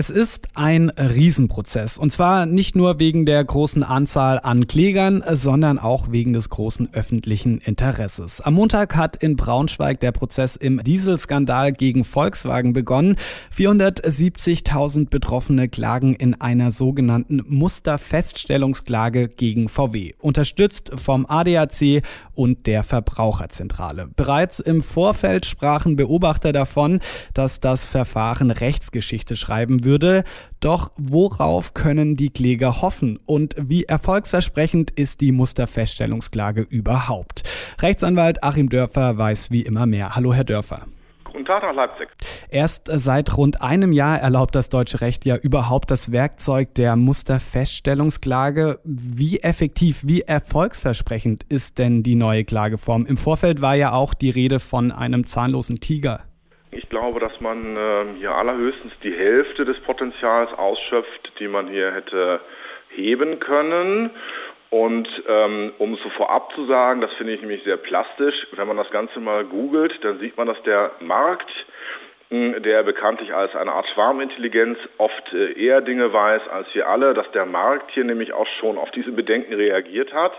[0.00, 1.98] Es ist ein Riesenprozess.
[1.98, 6.90] Und zwar nicht nur wegen der großen Anzahl an Klägern, sondern auch wegen des großen
[6.94, 8.40] öffentlichen Interesses.
[8.40, 13.16] Am Montag hat in Braunschweig der Prozess im Dieselskandal gegen Volkswagen begonnen.
[13.52, 22.04] 470.000 Betroffene klagen in einer sogenannten Musterfeststellungsklage gegen VW, unterstützt vom ADAC
[22.36, 24.10] und der Verbraucherzentrale.
[24.14, 27.00] Bereits im Vorfeld sprachen Beobachter davon,
[27.34, 29.87] dass das Verfahren Rechtsgeschichte schreiben würde.
[30.60, 37.44] Doch worauf können die Kläger hoffen und wie erfolgsversprechend ist die Musterfeststellungsklage überhaupt?
[37.80, 40.14] Rechtsanwalt Achim Dörfer weiß wie immer mehr.
[40.14, 40.86] Hallo, Herr Dörfer.
[41.24, 42.08] Guten Tag nach Leipzig.
[42.50, 48.80] Erst seit rund einem Jahr erlaubt das deutsche Recht ja überhaupt das Werkzeug der Musterfeststellungsklage.
[48.84, 53.06] Wie effektiv, wie erfolgsversprechend ist denn die neue Klageform?
[53.06, 56.27] Im Vorfeld war ja auch die Rede von einem zahnlosen Tiger.
[56.98, 61.92] Ich glaube, dass man äh, hier allerhöchstens die Hälfte des Potenzials ausschöpft, die man hier
[61.92, 62.40] hätte
[62.88, 64.10] heben können.
[64.70, 68.76] Und ähm, um so vorab zu sagen, das finde ich nämlich sehr plastisch, wenn man
[68.76, 71.48] das Ganze mal googelt, dann sieht man, dass der Markt,
[72.30, 77.14] hm, der bekanntlich als eine Art Schwarmintelligenz oft äh, eher Dinge weiß als wir alle,
[77.14, 80.32] dass der Markt hier nämlich auch schon auf diese Bedenken reagiert hat.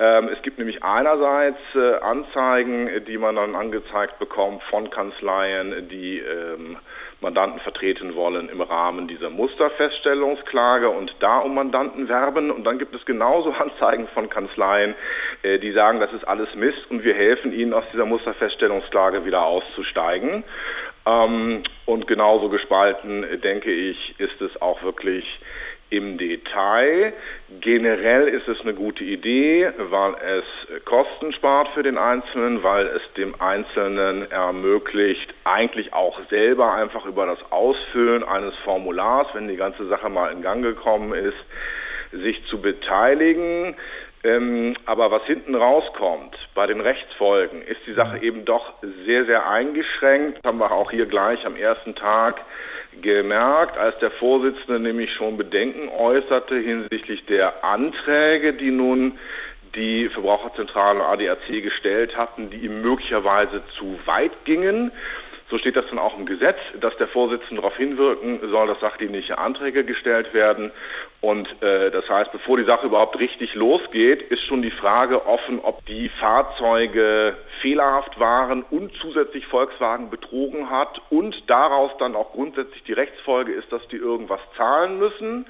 [0.00, 6.20] Ähm, es gibt nämlich einerseits äh, Anzeigen, die man dann angezeigt bekommt von Kanzleien, die
[6.20, 6.78] ähm,
[7.20, 12.50] Mandanten vertreten wollen im Rahmen dieser Musterfeststellungsklage und da um Mandanten werben.
[12.50, 14.94] Und dann gibt es genauso Anzeigen von Kanzleien,
[15.42, 19.44] äh, die sagen, das ist alles Mist und wir helfen ihnen aus dieser Musterfeststellungsklage wieder
[19.44, 20.44] auszusteigen.
[21.04, 25.26] Ähm, und genauso gespalten, denke ich, ist es auch wirklich
[25.90, 27.12] im Detail.
[27.60, 33.02] Generell ist es eine gute Idee, weil es Kosten spart für den Einzelnen, weil es
[33.16, 39.86] dem Einzelnen ermöglicht, eigentlich auch selber einfach über das Ausfüllen eines Formulars, wenn die ganze
[39.88, 41.36] Sache mal in Gang gekommen ist,
[42.12, 43.74] sich zu beteiligen.
[44.22, 48.74] Ähm, aber was hinten rauskommt bei den Rechtsfolgen, ist die Sache eben doch
[49.06, 50.44] sehr, sehr eingeschränkt.
[50.44, 52.42] Haben wir auch hier gleich am ersten Tag
[53.00, 59.18] gemerkt, als der Vorsitzende nämlich schon Bedenken äußerte hinsichtlich der Anträge, die nun
[59.74, 64.90] die Verbraucherzentrale ADAC gestellt hatten, die ihm möglicherweise zu weit gingen.
[65.50, 69.38] So steht das dann auch im Gesetz, dass der Vorsitzende darauf hinwirken soll, dass sachdienliche
[69.38, 70.70] Anträge gestellt werden.
[71.20, 75.58] Und äh, das heißt, bevor die Sache überhaupt richtig losgeht, ist schon die Frage offen,
[75.60, 82.84] ob die Fahrzeuge fehlerhaft waren und zusätzlich Volkswagen betrogen hat und daraus dann auch grundsätzlich
[82.84, 85.46] die Rechtsfolge ist, dass die irgendwas zahlen müssen.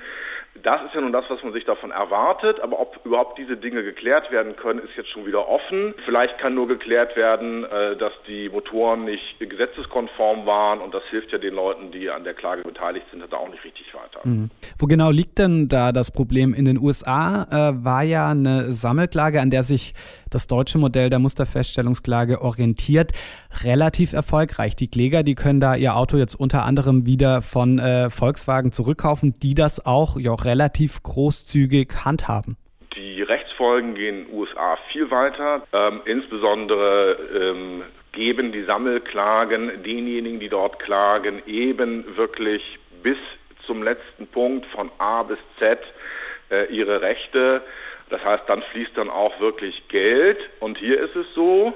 [0.62, 3.82] Das ist ja nun das, was man sich davon erwartet, aber ob überhaupt diese Dinge
[3.82, 5.94] geklärt werden können, ist jetzt schon wieder offen.
[6.04, 11.32] Vielleicht kann nur geklärt werden, äh, dass die Motoren nicht gesetzeskonform waren und das hilft
[11.32, 14.20] ja den Leuten, die an der Klage beteiligt sind, da auch nicht richtig weiter.
[14.24, 14.50] Mhm.
[14.78, 16.52] Wo genau liegt denn da das Problem?
[16.52, 19.94] In den USA äh, war ja eine Sammelklage, an der sich
[20.30, 23.12] das deutsche Modell der Musterfeststellungsklage orientiert,
[23.62, 24.76] relativ erfolgreich.
[24.76, 29.34] Die Kläger, die können da ihr Auto jetzt unter anderem wieder von äh, Volkswagen zurückkaufen,
[29.40, 32.56] die das auch ja relativ großzügig handhaben.
[32.96, 35.62] Die Rechtsfolgen gehen in den USA viel weiter.
[35.72, 37.82] Ähm, insbesondere ähm,
[38.12, 42.62] geben die Sammelklagen denjenigen, die dort klagen, eben wirklich
[43.02, 43.16] bis
[43.66, 45.78] zum letzten Punkt von A bis Z
[46.50, 47.62] äh, ihre Rechte.
[48.10, 50.38] Das heißt, dann fließt dann auch wirklich Geld.
[50.58, 51.72] Und hier ist es so,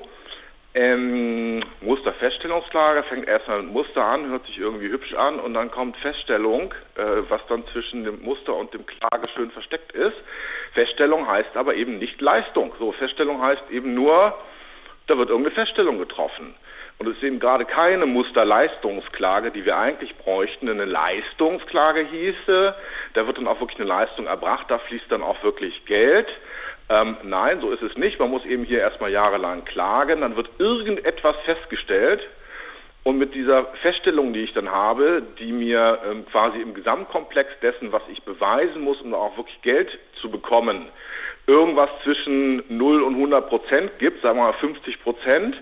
[0.74, 5.96] ähm, Musterfeststellungsklage fängt erstmal mit Muster an, hört sich irgendwie hübsch an und dann kommt
[5.98, 10.16] Feststellung, äh, was dann zwischen dem Muster und dem Klage schön versteckt ist.
[10.72, 12.74] Feststellung heißt aber eben nicht Leistung.
[12.80, 14.36] So, Feststellung heißt eben nur,
[15.06, 16.56] da wird irgendeine Feststellung getroffen.
[16.98, 20.68] Und es ist eben gerade keine Musterleistungsklage, die wir eigentlich bräuchten.
[20.68, 22.74] Eine Leistungsklage hieße,
[23.14, 26.28] da wird dann auch wirklich eine Leistung erbracht, da fließt dann auch wirklich Geld.
[26.88, 28.18] Ähm, nein, so ist es nicht.
[28.20, 32.20] Man muss eben hier erstmal jahrelang klagen, dann wird irgendetwas festgestellt
[33.04, 37.92] und mit dieser Feststellung, die ich dann habe, die mir ähm, quasi im Gesamtkomplex dessen,
[37.92, 40.86] was ich beweisen muss, um auch wirklich Geld zu bekommen,
[41.46, 45.56] irgendwas zwischen 0 und 100 Prozent gibt, sagen wir mal 50 Prozent,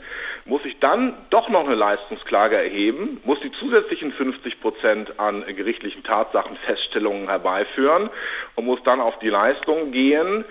[0.44, 6.02] muss ich dann doch noch eine Leistungsklage erheben, muss die zusätzlichen 50 Prozent an gerichtlichen
[6.02, 8.10] Tatsachenfeststellungen herbeiführen
[8.56, 10.44] und muss dann auf die Leistung gehen.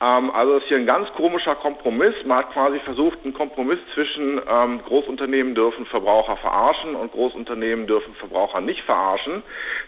[0.00, 2.14] Ähm, also ist hier ein ganz komischer Kompromiss.
[2.24, 8.14] Man hat quasi versucht, einen Kompromiss zwischen ähm, Großunternehmen dürfen Verbraucher verarschen und Großunternehmen dürfen
[8.14, 9.42] Verbraucher nicht verarschen.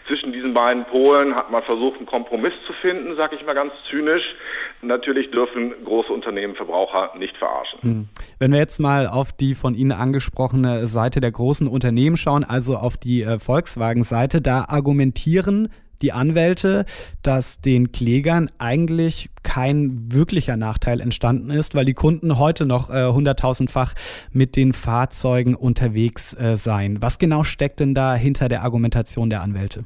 [0.07, 3.71] Zwischen diesen beiden Polen hat man versucht, einen Kompromiss zu finden, sage ich mal ganz
[3.89, 4.35] zynisch.
[4.81, 7.79] Natürlich dürfen große Unternehmen Verbraucher nicht verarschen.
[7.81, 8.09] Hm.
[8.39, 12.75] Wenn wir jetzt mal auf die von Ihnen angesprochene Seite der großen Unternehmen schauen, also
[12.75, 15.69] auf die äh, Volkswagen-Seite, da argumentieren
[16.01, 16.85] die Anwälte,
[17.23, 23.07] dass den Klägern eigentlich kein wirklicher Nachteil entstanden ist, weil die Kunden heute noch äh,
[23.07, 23.93] hunderttausendfach
[24.31, 27.01] mit den Fahrzeugen unterwegs äh, seien.
[27.01, 29.85] Was genau steckt denn da hinter der Argumentation der Anwälte?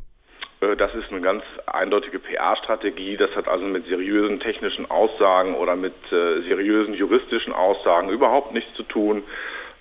[0.62, 3.18] Äh, das ist eine ganz eindeutige PR-Strategie.
[3.18, 8.74] Das hat also mit seriösen technischen Aussagen oder mit äh, seriösen juristischen Aussagen überhaupt nichts
[8.76, 9.24] zu tun.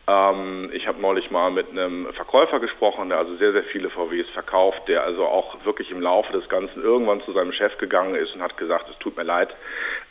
[0.07, 4.29] Ähm, ich habe neulich mal mit einem Verkäufer gesprochen, der also sehr, sehr viele VWs
[4.35, 8.35] verkauft, der also auch wirklich im Laufe des Ganzen irgendwann zu seinem Chef gegangen ist
[8.35, 9.55] und hat gesagt, es tut mir leid,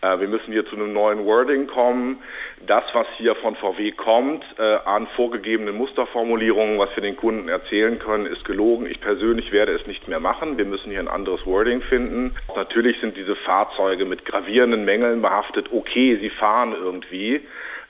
[0.01, 2.23] äh, wir müssen hier zu einem neuen Wording kommen.
[2.65, 7.99] Das, was hier von VW kommt, äh, an vorgegebenen Musterformulierungen, was wir den Kunden erzählen
[7.99, 8.87] können, ist gelogen.
[8.87, 10.57] Ich persönlich werde es nicht mehr machen.
[10.57, 12.35] Wir müssen hier ein anderes Wording finden.
[12.55, 15.71] Natürlich sind diese Fahrzeuge mit gravierenden Mängeln behaftet.
[15.71, 17.41] Okay, sie fahren irgendwie.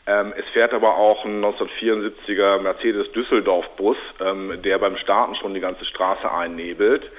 [0.06, 5.54] Ähm, es fährt aber auch ein 1974er Mercedes Düsseldorf Bus, ähm, der beim Starten schon
[5.54, 7.10] die ganze Straße einnebelt.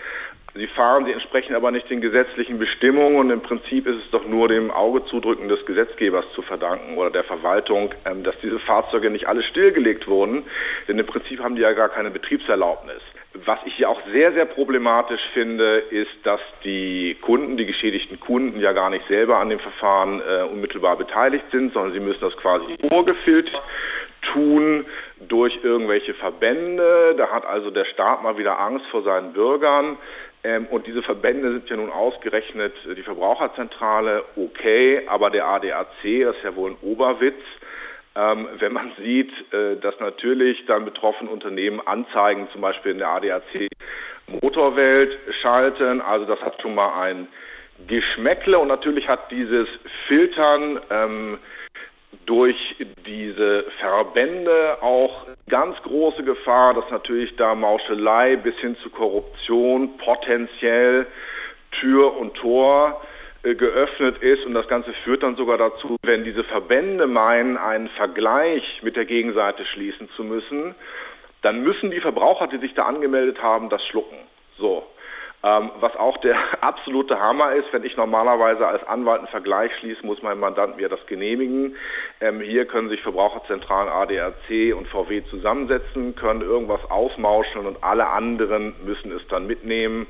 [0.56, 4.25] Sie fahren, sie entsprechen aber nicht den gesetzlichen Bestimmungen und im Prinzip ist es doch
[4.26, 9.26] nur dem Augezudrücken des Gesetzgebers zu verdanken oder der Verwaltung, ähm, dass diese Fahrzeuge nicht
[9.26, 10.44] alle stillgelegt wurden,
[10.87, 13.00] denn im Prinzip haben die ja gar keine Betriebserlaubnis.
[13.44, 18.60] Was ich hier auch sehr, sehr problematisch finde, ist, dass die Kunden, die geschädigten Kunden
[18.60, 22.36] ja gar nicht selber an dem Verfahren äh, unmittelbar beteiligt sind, sondern sie müssen das
[22.36, 23.60] quasi vorgefiltert
[24.32, 24.86] tun
[25.28, 27.14] durch irgendwelche Verbände.
[27.19, 29.98] Da hat also der Staat mal wieder Angst vor seinen Bürgern.
[30.44, 36.37] Ähm, und diese Verbände sind ja nun ausgerechnet die Verbraucherzentrale, okay, aber der ADAC, das
[36.37, 37.40] ist ja wohl ein Oberwitz,
[38.14, 43.69] wenn man sieht, äh, dass natürlich dann betroffene Unternehmen Anzeigen zum Beispiel in der ADAC
[44.40, 47.28] Motorwelt schalten, also das hat schon mal ein
[47.87, 49.69] Geschmäckle und natürlich hat dieses
[50.06, 51.38] Filtern ähm,
[52.25, 59.99] durch diese Verbände auch ganz große Gefahr, dass natürlich da Mauschelei bis hin zu Korruption
[59.99, 61.06] potenziell
[61.72, 63.02] Tür und Tor
[63.44, 68.81] geöffnet ist und das Ganze führt dann sogar dazu, wenn diese Verbände meinen, einen Vergleich
[68.82, 70.75] mit der Gegenseite schließen zu müssen,
[71.43, 74.17] dann müssen die Verbraucher, die sich da angemeldet haben, das schlucken.
[74.56, 74.87] So.
[75.44, 80.06] Ähm, was auch der absolute Hammer ist, wenn ich normalerweise als Anwalt einen Vergleich schließe,
[80.06, 81.76] muss mein Mandant mir das genehmigen.
[82.23, 88.75] Ähm, hier können sich Verbraucherzentralen ADAC und VW zusammensetzen, können irgendwas ausmauschen und alle anderen
[88.87, 90.06] müssen es dann mitnehmen.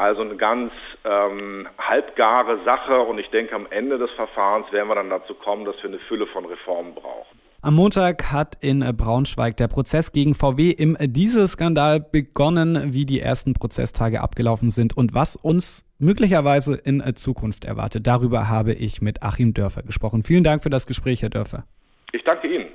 [0.00, 0.72] Also eine ganz
[1.04, 5.66] ähm, halbgare Sache und ich denke, am Ende des Verfahrens werden wir dann dazu kommen,
[5.66, 7.38] dass wir eine Fülle von Reformen brauchen.
[7.60, 13.52] Am Montag hat in Braunschweig der Prozess gegen VW im Dieselskandal begonnen, wie die ersten
[13.52, 18.06] Prozesstage abgelaufen sind und was uns möglicherweise in Zukunft erwartet.
[18.06, 20.22] Darüber habe ich mit Achim Dörfer gesprochen.
[20.22, 21.64] Vielen Dank für das Gespräch, Herr Dörfer.
[22.12, 22.68] Ich danke Ihnen.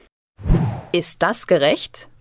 [0.92, 2.08] Ist das gerecht?